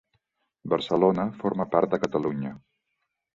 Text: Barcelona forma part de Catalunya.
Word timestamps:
Barcelona 0.73 1.25
forma 1.43 1.67
part 1.75 1.93
de 1.93 2.01
Catalunya. 2.07 2.55